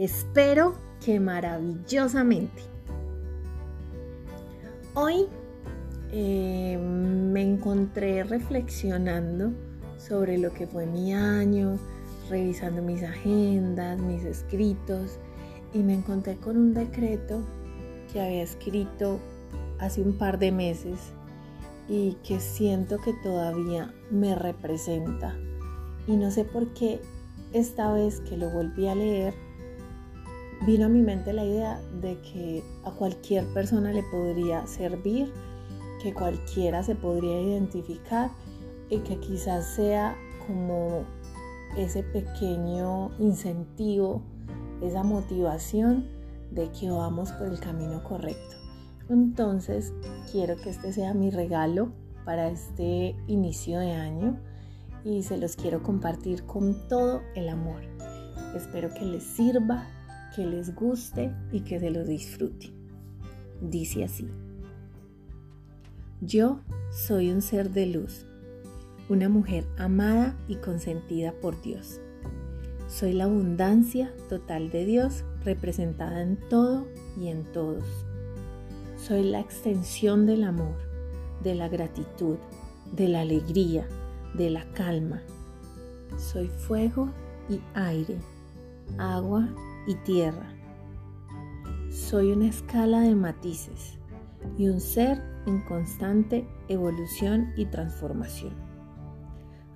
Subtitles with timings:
[0.00, 2.62] Espero que maravillosamente.
[4.94, 5.26] Hoy
[6.10, 9.52] eh, me encontré reflexionando
[9.98, 11.78] sobre lo que fue mi año,
[12.30, 15.18] revisando mis agendas, mis escritos
[15.74, 17.42] y me encontré con un decreto
[18.10, 19.20] que había escrito
[19.80, 20.98] hace un par de meses
[21.90, 25.36] y que siento que todavía me representa.
[26.06, 27.02] Y no sé por qué
[27.52, 29.49] esta vez que lo volví a leer
[30.66, 35.32] vino a mi mente la idea de que a cualquier persona le podría servir,
[36.02, 38.30] que cualquiera se podría identificar
[38.88, 40.16] y que quizás sea
[40.46, 41.04] como
[41.76, 44.22] ese pequeño incentivo,
[44.82, 46.06] esa motivación
[46.50, 48.56] de que vamos por el camino correcto.
[49.08, 49.92] Entonces,
[50.30, 51.92] quiero que este sea mi regalo
[52.24, 54.38] para este inicio de año
[55.04, 57.82] y se los quiero compartir con todo el amor.
[58.54, 59.86] Espero que les sirva,
[60.34, 62.72] que les guste y que se lo disfruten.
[63.60, 64.28] Dice así.
[66.20, 66.60] Yo
[66.90, 68.26] soy un ser de luz,
[69.08, 72.00] una mujer amada y consentida por Dios.
[72.88, 76.86] Soy la abundancia total de Dios representada en todo
[77.18, 77.84] y en todos.
[78.96, 80.76] Soy la extensión del amor,
[81.42, 82.36] de la gratitud,
[82.92, 83.86] de la alegría,
[84.34, 85.22] de la calma.
[86.18, 87.10] Soy fuego
[87.48, 88.18] y aire,
[88.98, 89.48] agua
[89.90, 90.46] y tierra.
[91.90, 93.98] Soy una escala de matices
[94.56, 98.54] y un ser en constante evolución y transformación.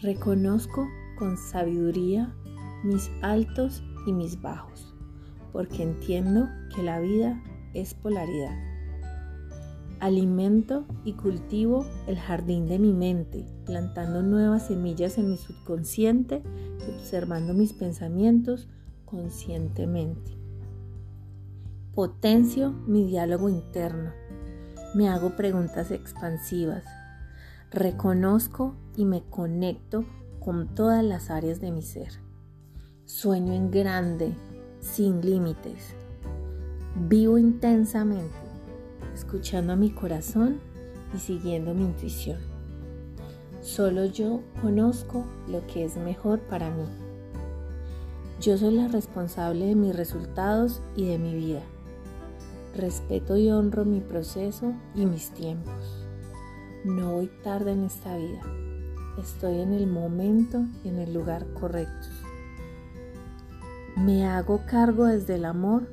[0.00, 2.34] Reconozco con sabiduría
[2.84, 4.94] mis altos y mis bajos,
[5.52, 7.42] porque entiendo que la vida
[7.74, 8.56] es polaridad.
[10.00, 16.42] Alimento y cultivo el jardín de mi mente, plantando nuevas semillas en mi subconsciente
[16.80, 18.70] y observando mis pensamientos
[19.10, 20.36] conscientemente.
[21.94, 24.12] Potencio mi diálogo interno.
[24.94, 26.84] Me hago preguntas expansivas.
[27.70, 30.04] Reconozco y me conecto
[30.40, 32.20] con todas las áreas de mi ser.
[33.04, 34.34] Sueño en grande,
[34.80, 35.94] sin límites.
[37.08, 38.36] Vivo intensamente,
[39.14, 40.60] escuchando a mi corazón
[41.14, 42.38] y siguiendo mi intuición.
[43.60, 47.07] Solo yo conozco lo que es mejor para mí.
[48.40, 51.62] Yo soy la responsable de mis resultados y de mi vida.
[52.76, 56.06] Respeto y honro mi proceso y mis tiempos.
[56.84, 58.40] No voy tarde en esta vida.
[59.20, 62.06] Estoy en el momento y en el lugar correcto.
[63.96, 65.90] Me hago cargo desde el amor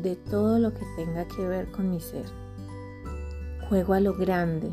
[0.00, 2.26] de todo lo que tenga que ver con mi ser.
[3.68, 4.72] Juego a lo grande.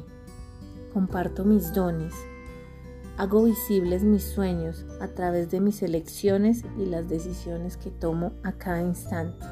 [0.93, 2.13] Comparto mis dones
[3.17, 8.51] Hago visibles mis sueños a través de mis elecciones y las decisiones que tomo a
[8.51, 9.43] cada instante.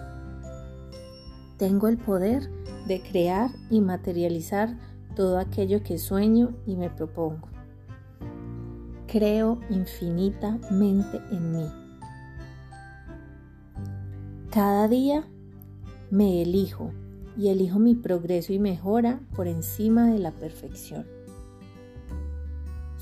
[1.57, 2.47] Tengo el poder
[2.87, 4.77] de crear y materializar
[5.15, 7.47] todo aquello que sueño y me propongo.
[9.07, 11.67] Creo infinitamente en mí.
[14.51, 15.27] Cada día
[16.11, 16.91] me elijo
[17.35, 21.05] y elijo mi progreso y mejora por encima de la perfección.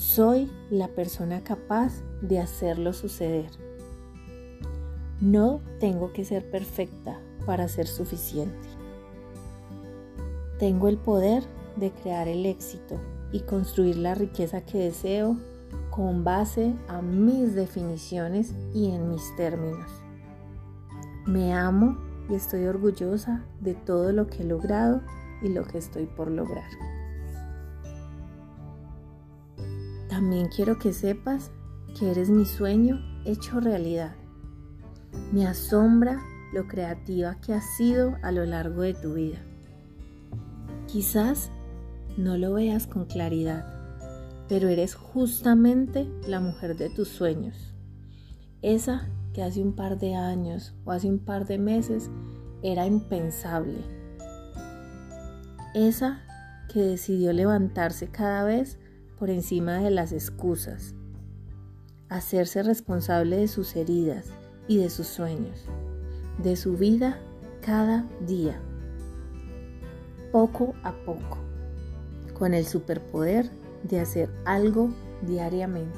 [0.04, 3.50] Soy la persona capaz de hacerlo suceder.
[5.22, 8.68] No tengo que ser perfecta para ser suficiente.
[10.60, 11.44] Tengo el poder
[11.78, 13.00] de crear el éxito
[13.32, 15.38] y construir la riqueza que deseo
[15.90, 19.90] con base a mis definiciones y en mis términos.
[21.26, 21.98] Me amo
[22.30, 25.02] y estoy orgullosa de todo lo que he logrado
[25.42, 26.70] y lo que estoy por lograr.
[30.14, 31.50] También quiero que sepas
[31.98, 34.16] que eres mi sueño hecho realidad.
[35.32, 36.22] Me asombra
[36.54, 39.40] lo creativa que has sido a lo largo de tu vida.
[40.86, 41.50] Quizás
[42.16, 43.66] no lo veas con claridad,
[44.48, 47.74] pero eres justamente la mujer de tus sueños.
[48.62, 52.12] Esa que hace un par de años o hace un par de meses
[52.62, 53.80] era impensable.
[55.74, 56.22] Esa
[56.72, 58.78] que decidió levantarse cada vez
[59.18, 60.94] por encima de las excusas,
[62.10, 64.26] hacerse responsable de sus heridas
[64.68, 65.66] y de sus sueños,
[66.42, 67.20] de su vida
[67.62, 68.60] cada día,
[70.32, 71.38] poco a poco,
[72.34, 73.50] con el superpoder
[73.84, 74.90] de hacer algo
[75.22, 75.98] diariamente,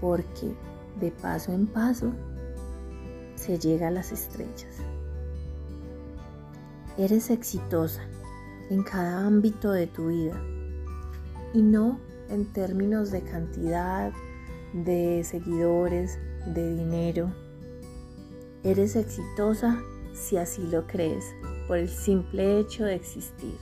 [0.00, 0.54] porque
[1.00, 2.12] de paso en paso
[3.36, 4.76] se llega a las estrellas.
[6.98, 8.02] Eres exitosa
[8.68, 10.40] en cada ámbito de tu vida
[11.52, 11.98] y no
[12.28, 14.12] en términos de cantidad,
[14.72, 17.32] de seguidores, de dinero.
[18.62, 19.82] Eres exitosa
[20.12, 21.24] si así lo crees,
[21.66, 23.56] por el simple hecho de existir,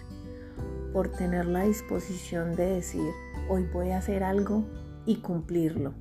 [0.92, 3.10] por tener la disposición de decir,
[3.48, 4.64] hoy voy a hacer algo
[5.06, 5.94] y cumplirlo.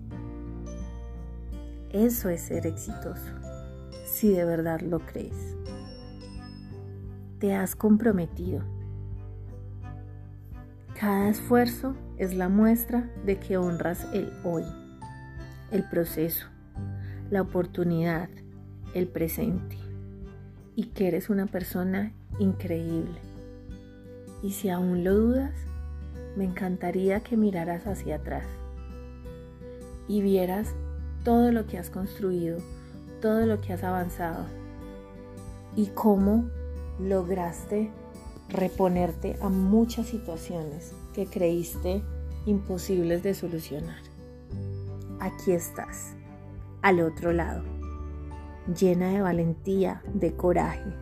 [1.89, 3.31] Eso es ser exitoso,
[4.05, 5.55] si de verdad lo crees.
[7.39, 8.63] Te has comprometido.
[10.99, 14.63] Cada esfuerzo es la muestra de que honras el hoy,
[15.71, 16.47] el proceso,
[17.29, 18.29] la oportunidad,
[18.95, 19.77] el presente
[20.75, 23.19] y que eres una persona increíble.
[24.41, 25.53] Y si aún lo dudas,
[26.35, 28.47] me encantaría que miraras hacia atrás
[30.07, 30.73] y vieras
[31.23, 32.57] todo lo que has construido,
[33.21, 34.45] todo lo que has avanzado
[35.75, 36.49] y cómo
[36.99, 37.91] lograste
[38.49, 42.01] reponerte a muchas situaciones que creíste
[42.45, 44.01] imposibles de solucionar.
[45.19, 46.15] Aquí estás,
[46.81, 47.63] al otro lado,
[48.79, 50.93] llena de valentía, de coraje.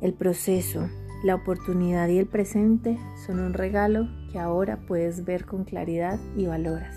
[0.00, 0.88] El proceso,
[1.24, 6.46] la oportunidad y el presente son un regalo que ahora puedes ver con claridad y
[6.46, 6.96] valoras.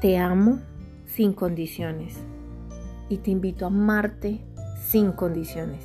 [0.00, 0.60] Te amo
[1.06, 2.18] sin condiciones
[3.12, 4.40] y te invito a amarte
[4.80, 5.84] sin condiciones.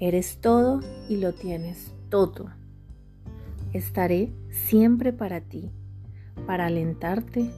[0.00, 2.46] Eres todo y lo tienes todo.
[3.74, 5.70] Estaré siempre para ti,
[6.46, 7.50] para alentarte,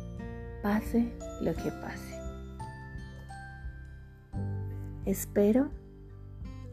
[0.65, 2.19] pase lo que pase.
[5.05, 5.71] Espero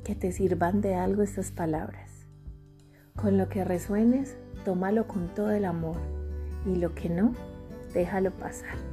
[0.04, 2.10] que te sirvan de algo estas palabras.
[3.16, 4.36] Con lo que resuenes,
[4.66, 5.98] tómalo con todo el amor
[6.66, 7.36] y lo que no,
[7.94, 8.93] déjalo pasar.